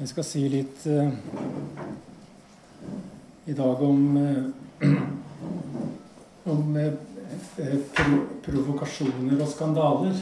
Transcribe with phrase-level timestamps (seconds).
[0.00, 1.10] Jeg skal si litt uh,
[3.44, 4.86] i dag om, uh,
[6.54, 6.94] om uh,
[7.92, 8.14] pro
[8.46, 10.16] provokasjoner og skandaler.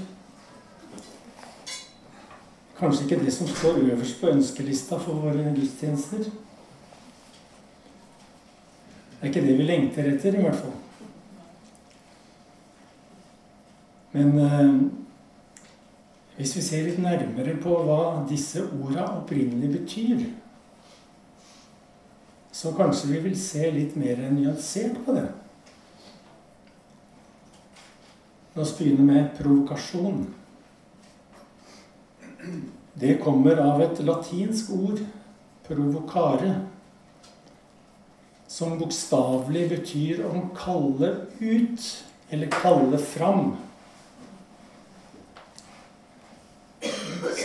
[2.81, 6.27] Kanskje ikke det som står øverst på ønskelista for våre gudstjenester.
[9.15, 10.77] Det er ikke det vi lengter etter, i hvert fall.
[14.19, 14.99] Men
[16.39, 20.23] hvis vi ser litt nærmere på hva disse orda opprinnelig betyr,
[22.55, 25.27] så kanskje vi vil se litt mer nyansert på det.
[28.55, 30.25] La oss begynne med provokasjon.
[32.99, 35.03] Det kommer av et latinsk ord,
[35.67, 36.55] provokare,
[38.51, 41.89] som bokstavelig betyr å kalle ut
[42.31, 43.57] eller kalle fram.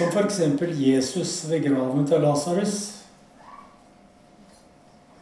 [0.04, 0.62] Som f.eks.
[0.78, 2.80] Jesus ved graven til Lasarus.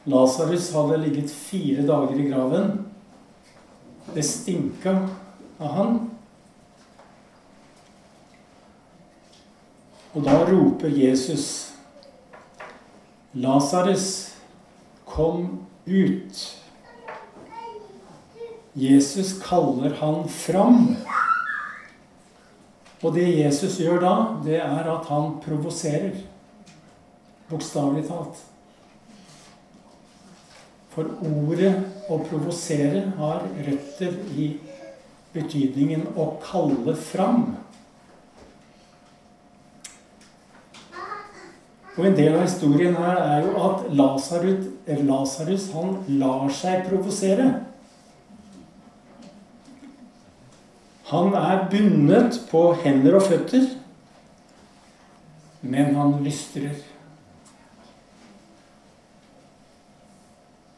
[0.10, 2.72] Lasarus hadde ligget fire dager i graven.
[4.16, 4.96] Det stinka
[5.62, 6.00] av han.
[10.16, 11.72] Og da roper Jesus,
[13.34, 14.34] 'Lasarus,
[15.06, 16.58] kom ut'.
[18.74, 20.96] Jesus kaller han fram.
[23.02, 24.14] Og det Jesus gjør da,
[24.46, 26.20] det er at han provoserer.
[27.50, 28.44] Bokstavelig talt.
[30.92, 31.72] For ordet
[32.12, 34.52] å provosere har røtter i
[35.34, 37.46] betydningen å kalle fram.
[41.98, 47.50] Og En del av historien her er jo at Lasarus, han lar seg provosere.
[51.12, 53.66] Han er bundet på hender og føtter,
[55.62, 56.78] men han lystrer.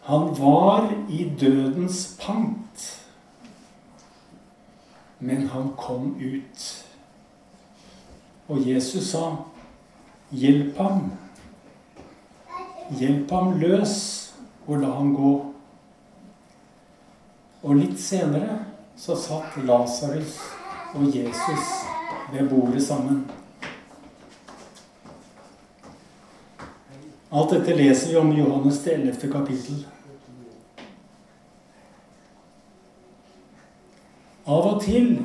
[0.08, 2.88] Han var i dødens pant,
[5.20, 6.66] men han kom ut.
[8.50, 9.36] Og Jesus sa,
[10.32, 11.12] 'Hjelp ham.
[13.00, 14.34] Hjelp ham løs,
[14.68, 15.54] og la ham gå.'
[17.64, 20.38] Og litt senere så satt Lasarus
[20.94, 21.72] og Jesus
[22.34, 23.24] ved bordet sammen.
[27.34, 29.32] Alt dette leser vi om i Johannes det 11.
[29.34, 29.80] kapittel.
[34.44, 35.16] Av og til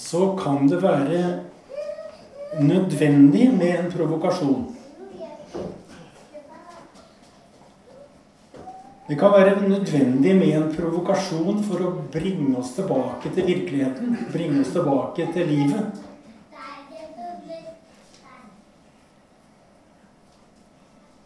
[0.00, 1.20] så kan det være
[2.62, 4.75] nødvendig med en provokasjon.
[9.08, 14.16] Det kan være nødvendig med en provokasjon for å bringe oss tilbake til virkeligheten.
[14.32, 16.00] Bringe oss tilbake til livet.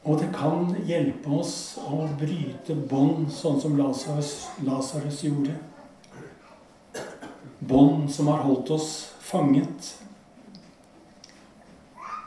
[0.05, 5.57] Og det kan hjelpe oss å bryte bånd, sånn som Lasarus gjorde.
[7.61, 8.91] Bånd som har holdt oss
[9.25, 9.95] fanget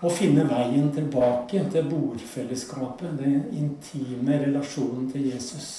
[0.04, 5.70] å finne veien tilbake til bordfellesskapet, den intime relasjonen til Jesus.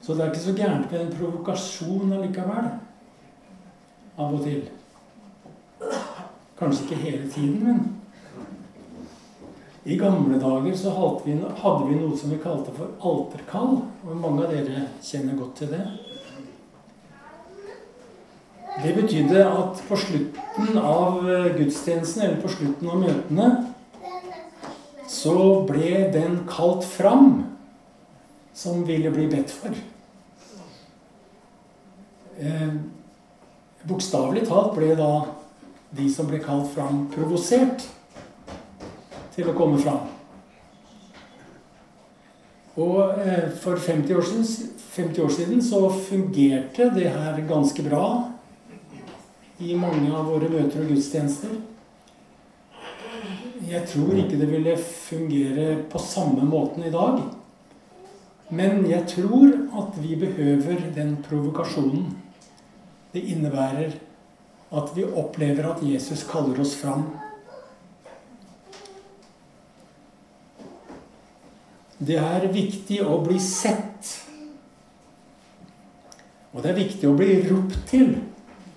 [0.00, 2.68] Så det er ikke så gærent med en provokasjon allikevel.
[4.18, 4.62] Av og til.
[6.58, 7.94] Kanskje ikke hele tiden, men
[9.84, 11.34] I gamle dager så hadde vi,
[11.96, 13.78] noe som vi kalte for alterkall.
[14.04, 15.84] Og mange av dere kjenner godt til det.
[18.78, 23.48] Det betydde at på slutten av eh, gudstjenesten, eller på slutten av møtene,
[25.10, 25.34] så
[25.66, 27.32] ble den kalt fram
[28.54, 29.74] som ville bli bedt for.
[32.38, 32.70] Eh,
[33.88, 35.10] Bokstavelig talt ble da
[35.98, 37.82] de som ble kalt fram, provosert
[39.34, 40.06] til å komme fram.
[42.78, 48.04] Og eh, for 50 år, siden, 50 år siden så fungerte det her ganske bra
[49.58, 51.56] i mange av våre møter og gudstjenester.
[53.68, 57.18] Jeg tror ikke det ville fungere på samme måten i dag.
[58.54, 59.50] Men jeg tror
[59.82, 62.06] at vi behøver den provokasjonen.
[63.12, 63.98] Det innebærer
[64.78, 67.10] at vi opplever at Jesus kaller oss fram.
[71.98, 74.14] Det er viktig å bli sett.
[76.54, 78.14] Og det er viktig å bli ropt til.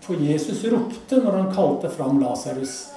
[0.01, 2.91] For Jesus ropte når han kalte fram Lasarus.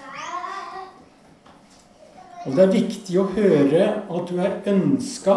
[2.45, 5.37] Og det er viktig å høre at du er ønska,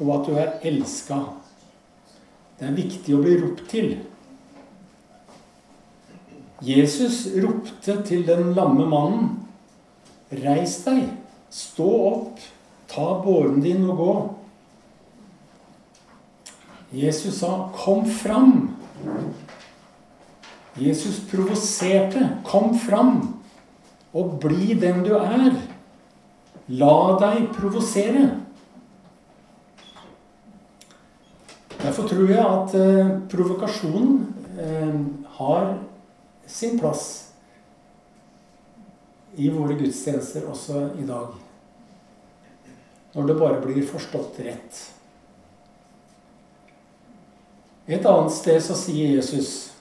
[0.00, 1.18] og at du er elska.
[2.58, 3.94] Det er viktig å bli ropt til.
[6.62, 9.38] Jesus ropte til den lamme mannen,
[10.32, 11.10] 'Reis deg,
[11.50, 12.38] stå opp,
[12.88, 14.34] ta båren din og gå.'
[16.92, 18.70] Jesus sa, 'Kom fram'.
[20.76, 22.38] Jesus provoserte.
[22.44, 23.40] 'Kom fram,
[24.12, 25.60] og bli den du er'.
[26.68, 28.38] La deg provosere.
[31.82, 35.00] Derfor tror jeg at eh, provokasjonen eh,
[35.38, 35.78] har
[36.46, 37.32] sin plass
[39.34, 41.34] i våre gudstjenester også i dag.
[43.14, 44.80] Når det bare blir forstått rett.
[47.88, 49.71] Et annet sted så sier Jesus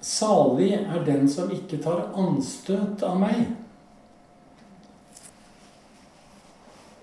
[0.00, 3.46] Salig er den som ikke tar anstøt av meg.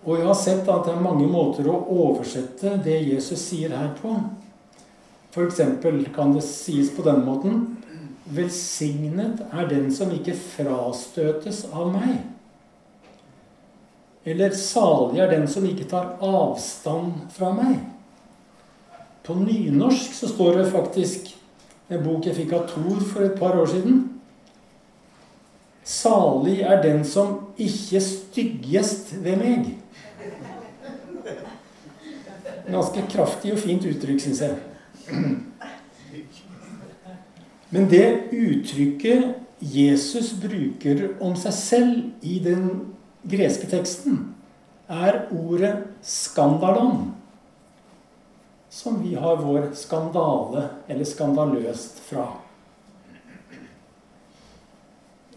[0.04, 3.94] Og jeg har sett at det er mange måter å oversette det Jesus sier her
[4.02, 4.18] på.
[5.34, 5.62] F.eks.
[6.14, 7.64] kan det sies på denne måten
[8.24, 12.22] Velsignet er den som ikke frastøtes av meg.
[14.24, 17.82] Eller salig er den som ikke tar avstand fra meg.
[19.28, 21.34] På nynorsk så står det faktisk
[21.90, 24.04] en bok jeg fikk av Thor for et par år siden.
[25.84, 29.74] Salig er den som ikke styggest ved meg.
[32.70, 34.56] Ganske kraftig og fint uttrykk, syns jeg.
[37.74, 39.34] Men det uttrykket
[39.64, 42.70] Jesus bruker om seg selv i den
[43.28, 44.36] greske teksten,
[44.88, 47.14] er ordet 'skandalon',
[48.74, 52.26] som vi har vår skandale eller skandaløst fra.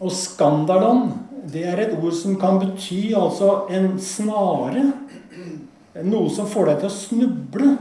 [0.01, 1.11] Og skandalon,
[1.45, 4.87] det er et ord som kan bety altså en snare.
[6.01, 7.71] Noe som får deg til å snuble.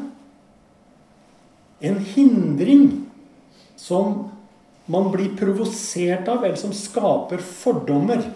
[1.81, 2.87] En hindring
[3.81, 4.27] som
[4.93, 8.29] man blir provosert av, eller som skaper fordommer.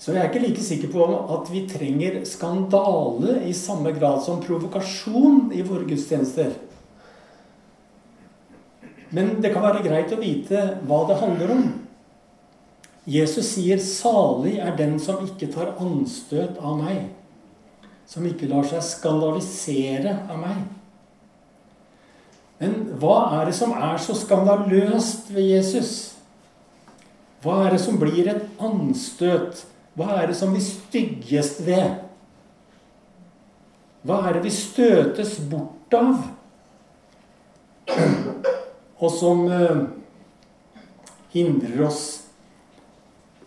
[0.00, 4.40] Så jeg er ikke like sikker på at vi trenger skandale i samme grad som
[4.40, 6.54] provokasjon i våre gudstjenester.
[9.12, 11.64] Men det kan være greit å vite hva det handler om.
[13.04, 17.10] Jesus sier 'salig er den som ikke tar anstøt av meg',
[18.06, 20.62] som ikke lar seg skandalisere av meg.
[22.60, 26.14] Men hva er det som er så skandaløst ved Jesus?
[27.42, 29.64] Hva er det som blir et anstøt?
[29.98, 31.98] Hva er det som vi styggest ved?
[34.06, 36.22] Hva er det vi støtes bort av?
[39.00, 39.82] Og som eh,
[41.34, 42.02] hindrer oss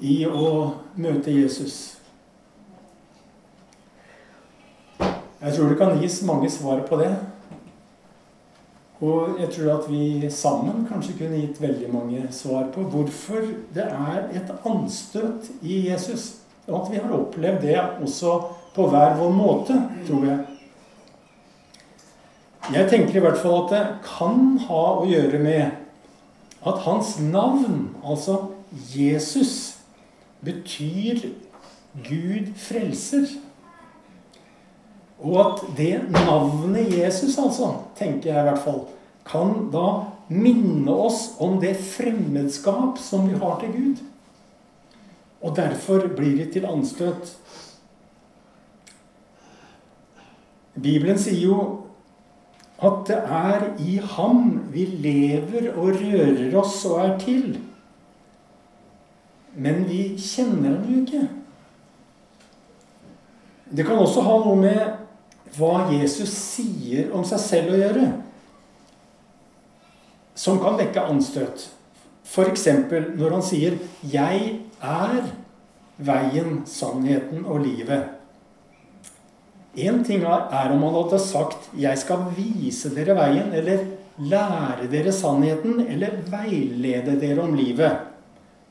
[0.04, 0.48] i å
[1.00, 1.78] møte Jesus?
[5.44, 7.12] Jeg tror det kan gis mange svar på det.
[9.04, 13.44] Og jeg tror at vi sammen kanskje kunne gitt veldig mange svar på hvorfor
[13.76, 16.38] det er et anstøt i Jesus.
[16.70, 18.38] Og at vi har opplevd det også
[18.76, 19.76] på hver vår måte,
[20.08, 20.40] tror jeg.
[22.72, 25.64] Jeg tenker i hvert fall at det kan ha å gjøre med
[26.64, 28.38] at hans navn, altså
[28.96, 29.76] Jesus,
[30.46, 31.26] betyr
[32.08, 33.28] Gud frelser.
[35.24, 38.82] Og at det navnet Jesus, altså, tenker jeg i hvert fall,
[39.24, 39.88] kan da
[40.28, 44.02] minne oss om det fremmedskap som vi har til Gud.
[45.44, 47.38] Og derfor blir det til anstøt.
[50.74, 51.58] Bibelen sier jo
[52.84, 57.54] at det er i ham vi lever og rører oss og er til.
[59.54, 61.28] Men vi kjenner ham jo ikke.
[63.74, 65.03] Det kan også ha noe med
[65.58, 68.08] hva Jesus sier om seg selv å gjøre,
[70.34, 71.68] som kan vekke anstøt.
[72.24, 72.68] F.eks.
[73.20, 75.24] når han sier 'Jeg er
[75.98, 78.10] veien, sannheten og livet'.
[79.76, 83.86] Én ting er om han hadde sagt 'Jeg skal vise dere veien', eller
[84.18, 88.00] 'lære dere sannheten', eller 'veilede dere om livet'.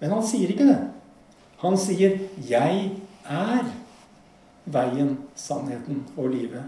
[0.01, 0.79] Men han sier ikke det.
[1.59, 2.91] Han sier 'Jeg
[3.29, 3.82] er'
[4.64, 6.62] veien, sannheten og livet.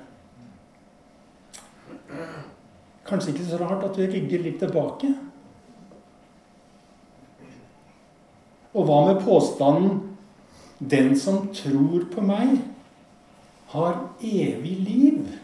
[3.06, 5.12] Kanskje ikke så rart at vi rygger litt tilbake.
[8.74, 10.00] Og hva med påstanden
[10.80, 12.58] 'Den som tror på meg,
[13.66, 15.38] har evig liv'?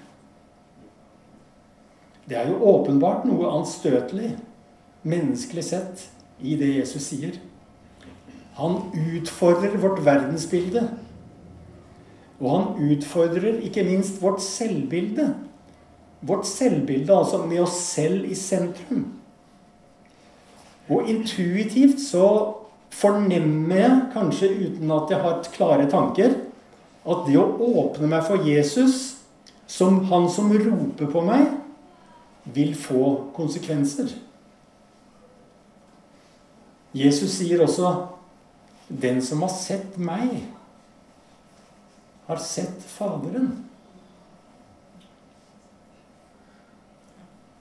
[2.29, 4.39] Det er jo åpenbart noe anstøtelig,
[5.03, 7.33] menneskelig sett, i det Jesus sier.
[8.55, 10.89] Han utfordrer vårt verdensbilde
[12.41, 15.29] og han utfordrer ikke minst vårt selvbilde.
[16.21, 19.07] Vårt selvbilde, altså med oss selv i sentrum.
[20.91, 22.27] Og intuitivt så
[22.91, 26.35] fornemmer jeg, kanskje uten at jeg har klare tanker,
[27.11, 29.21] at det å åpne meg for Jesus,
[29.71, 31.47] som han som roper på meg,
[32.51, 34.11] vil få konsekvenser.
[36.97, 38.07] Jesus sier også
[38.91, 40.43] 'Den som har sett meg,
[42.31, 43.51] har sett Faderen'.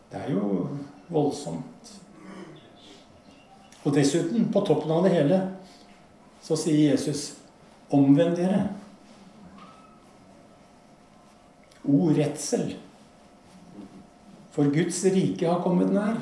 [0.09, 0.67] Det er jo
[1.09, 1.93] voldsomt.
[3.83, 5.39] Og dessuten, på toppen av det hele,
[6.41, 7.37] så sier Jesus
[7.89, 8.67] 'omvend dere'.
[11.85, 12.75] O redsel.
[14.51, 16.17] For Guds rike har kommet nær.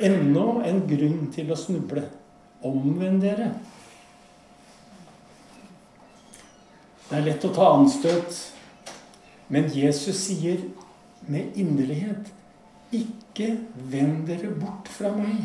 [0.00, 2.08] Enda en grunn til å snuble.
[2.62, 3.52] Omvend dere.
[7.12, 8.36] Det er lett å ta anstøt,
[9.52, 10.62] men Jesus sier
[11.28, 12.30] med inderlighet
[12.96, 13.50] ikke
[13.92, 15.42] vend dere bort fra meg.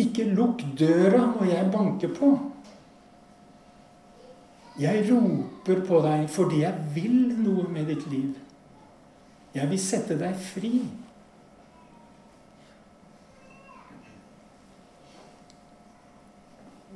[0.00, 2.30] Ikke lukk døra når jeg banker på.
[4.80, 8.32] Jeg roper på deg fordi jeg vil noe med ditt liv.
[9.52, 10.78] Jeg vil sette deg fri.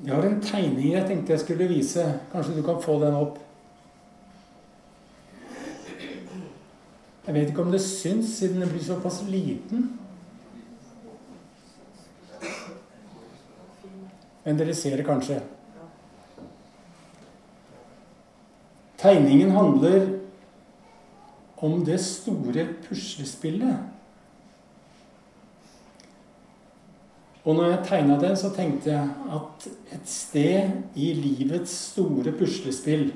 [0.03, 2.03] Jeg har en tegning jeg tenkte jeg skulle vise.
[2.33, 3.39] Kanskje du kan få den opp?
[7.27, 9.93] Jeg vet ikke om det syns, siden den blir såpass liten.
[14.43, 15.39] Men dere ser det kanskje.
[18.99, 20.19] Tegningen handler
[21.63, 23.79] om det store puslespillet.
[27.43, 33.11] Og når jeg tegna det, så tenkte jeg at et sted i livets store puslespill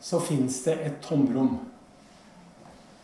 [0.00, 1.56] så fins det et tomrom.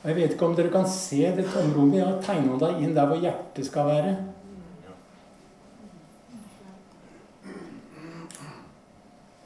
[0.05, 1.99] Jeg vet ikke om dere kan se det tomrommet.
[1.99, 4.15] Jeg har tegna deg inn der hvor hjertet skal være.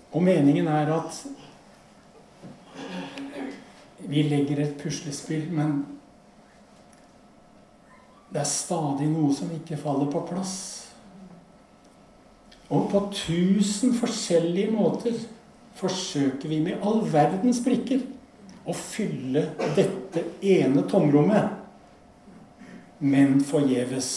[0.09, 1.21] Og meningen er at
[4.09, 5.85] vi legger et puslespill, men
[8.29, 10.57] det er stadig noe som ikke faller på plass.
[12.69, 15.17] Og på tusen forskjellige måter
[15.79, 18.03] forsøker vi med all verdens brikker
[18.69, 21.55] å fylle dette ene tomrommet,
[23.01, 24.11] men forgjeves.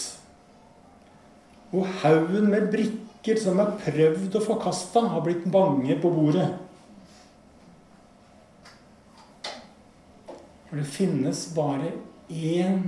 [1.72, 6.50] Og haugen med brikker som er prøvd og forkasta, har blitt mange på bordet.
[10.68, 11.94] For det finnes bare
[12.28, 12.84] én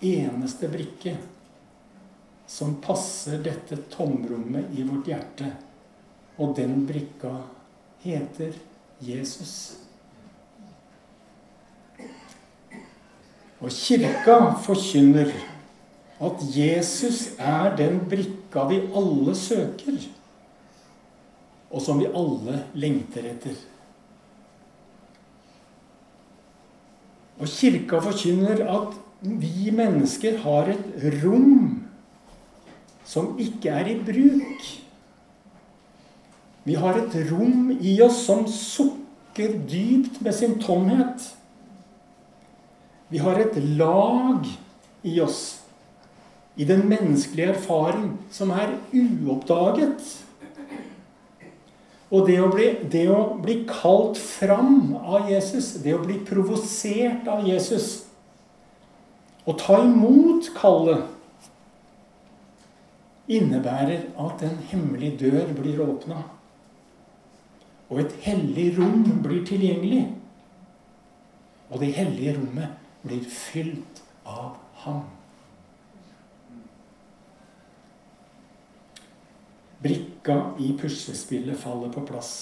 [0.00, 1.16] eneste brikke
[2.46, 5.50] som passer dette tomrommet i vårt hjerte.
[6.36, 7.32] Og den brikka
[8.04, 8.54] heter
[9.02, 9.76] Jesus.
[13.60, 15.32] Og kirka forkynner
[16.20, 19.96] at Jesus er den brikka vi alle søker,
[21.70, 23.56] og som vi alle lengter etter.
[27.40, 31.86] Og kirka forkynner at vi mennesker har et rom
[33.06, 34.66] som ikke er i bruk.
[36.66, 41.30] Vi har et rom i oss som sukker dypt med sin tomhet.
[43.08, 44.48] Vi har et lag
[45.06, 45.60] i oss,
[46.56, 50.02] i den menneskelige erfaring, som er uoppdaget.
[52.10, 57.26] Og det å, bli, det å bli kalt fram av Jesus, det å bli provosert
[57.30, 58.05] av Jesus
[59.46, 61.06] Å ta imot kallet
[63.30, 66.22] innebærer at en hemmelig dør blir åpna.
[67.90, 70.02] Og et hellig rom blir tilgjengelig.
[71.70, 72.74] Og det hellige rommet
[73.06, 75.04] blir fylt av ham.
[79.82, 82.32] Brikka i puslespillet faller på plass.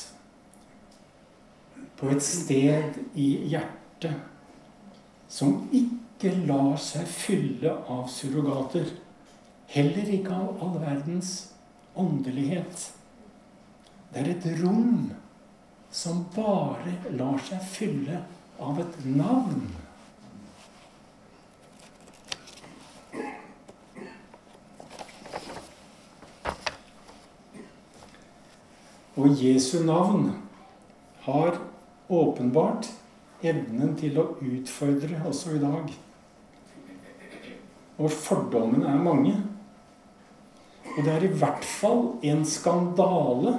[2.00, 4.33] På et sted i hjertet
[5.28, 8.86] som ikke lar seg fylle av surrogater.
[9.74, 11.32] Heller ikke av all verdens
[11.98, 12.90] åndelighet.
[14.12, 15.10] Det er et rom
[15.94, 18.20] som bare lar seg fylle
[18.62, 19.64] av et navn.
[29.14, 30.32] Og Jesu navn
[31.22, 31.58] har
[32.08, 32.90] åpenbart
[33.44, 35.92] evnen til å utfordre også i dag.
[38.00, 39.34] Og fordommene er mange.
[40.94, 43.56] Og det er i hvert fall en skandale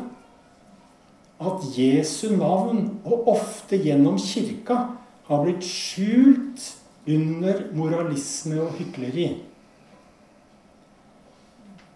[1.46, 4.78] at Jesu navn, og ofte gjennom kirka,
[5.26, 6.70] har blitt skjult
[7.12, 9.28] under moralisme og hykleri.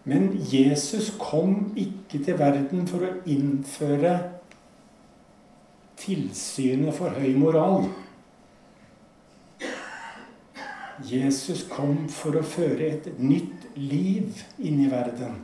[0.10, 4.15] Men Jesus kom ikke til verden for å innføre
[5.99, 7.89] tilsynet for høy moral.
[11.05, 15.37] Jesus kom for å føre et nytt liv inn i verden.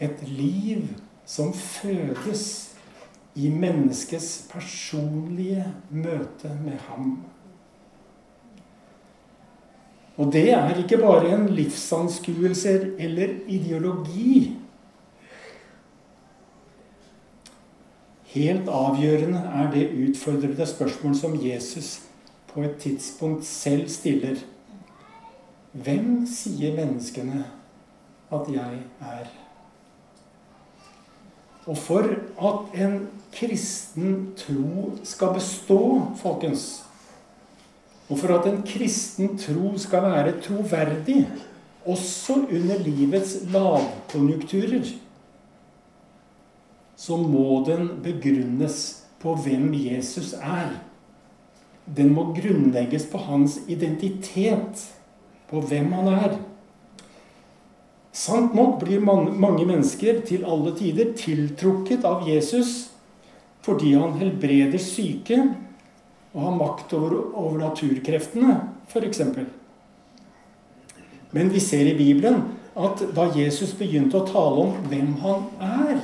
[0.00, 0.88] Et liv
[1.28, 2.44] som fødes
[3.38, 7.12] i menneskets personlige møte med ham.
[10.20, 14.56] Og det er ikke bare en livsanskuelse eller ideologi.
[18.30, 21.88] Helt avgjørende er det utfordrende spørsmålet som Jesus
[22.52, 24.38] på et tidspunkt selv stiller.
[25.72, 27.42] Hvem sier menneskene
[28.30, 29.26] at jeg er?
[31.66, 32.06] Og for
[32.50, 32.96] at en
[33.34, 35.82] kristen tro skal bestå,
[36.22, 36.84] folkens,
[38.10, 41.28] og for at en kristen tro skal være troverdig,
[41.86, 44.86] også under livets lavkonjunkturer,
[47.00, 48.80] så må den begrunnes
[49.22, 50.74] på hvem Jesus er.
[51.88, 54.84] Den må grunnlegges på hans identitet,
[55.48, 56.36] på hvem han er.
[58.12, 62.88] Sant nok blir mange mennesker til alle tider tiltrukket av Jesus
[63.60, 65.36] fordi han helbreder syke
[66.32, 68.54] og har makt over, over naturkreftene,
[68.88, 69.20] f.eks.
[71.36, 72.40] Men vi ser i Bibelen
[72.72, 76.00] at da Jesus begynte å tale om hvem han er,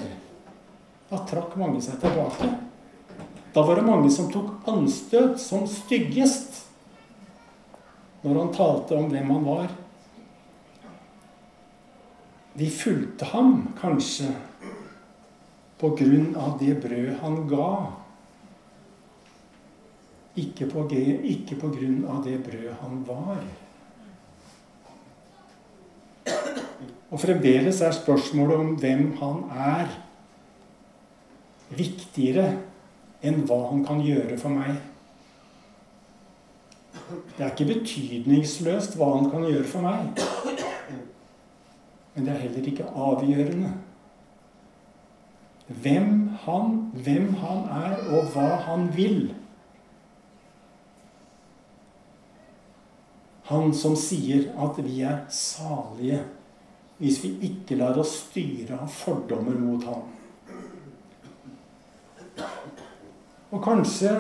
[1.11, 2.49] da trakk mange seg tilbake.
[3.55, 6.63] Da var det mange som tok anstøt som styggest
[8.25, 9.69] når han talte om hvem han var.
[12.57, 14.33] De fulgte ham kanskje
[15.81, 17.71] på grunn av det brød han ga
[20.37, 23.45] ikke på, ikke på grunn av det brød han var.
[27.07, 29.95] Og fremdeles er spørsmålet om hvem han er,
[31.75, 32.47] viktigere
[33.27, 34.77] enn hva han kan gjøre for meg.
[37.37, 40.23] Det er ikke betydningsløst hva han kan gjøre for meg.
[42.15, 43.73] Men det er heller ikke avgjørende.
[45.67, 46.13] Hvem
[46.45, 49.35] han, hvem han er, og hva han vil.
[53.51, 56.23] Han som sier at vi er salige
[56.97, 60.07] hvis vi ikke lar oss styre av fordommer mot ham.
[63.57, 64.13] Og kanskje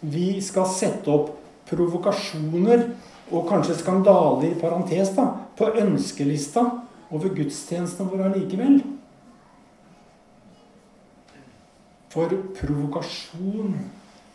[0.00, 1.34] vi skal sette opp
[1.68, 2.86] provokasjoner
[3.32, 6.64] og kanskje skandaler i parentes da, på ønskelista
[7.12, 8.80] over gudstjenestene våre allikevel.
[12.12, 13.76] For provokasjon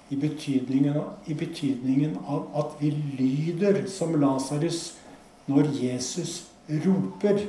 [0.09, 4.95] i betydningen, i betydningen av at vi lyder som Lasarus
[5.49, 6.39] når Jesus
[6.85, 7.43] roper.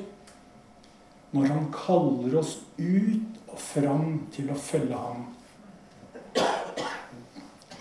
[1.37, 5.27] Når han kaller oss ut og fram til å følge ham.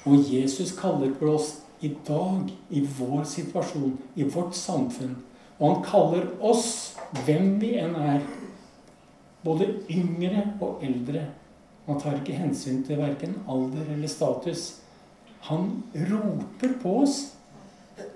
[0.07, 5.17] Og Jesus kaller på oss i dag, i vår situasjon, i vårt samfunn.
[5.59, 8.23] Og han kaller oss, hvem vi enn er,
[9.43, 11.27] både yngre og eldre,
[11.87, 14.65] han tar ikke hensyn til verken alder eller status.
[15.47, 15.69] Han
[16.09, 17.19] roper på oss.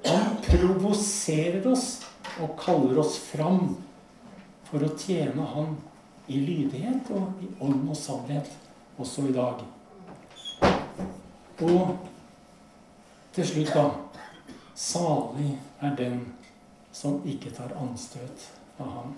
[0.04, 2.02] Han provoserer oss
[2.44, 3.78] og kaller oss fram
[4.68, 5.78] for å tjene Han
[6.32, 8.52] i lydighet og i ånd og sannhet
[9.00, 9.64] også i dag.
[11.62, 11.98] Og
[13.34, 13.90] til slutt, da.
[14.76, 16.24] Salig er den
[16.92, 18.48] som ikke tar anstøt
[18.80, 19.12] av ham.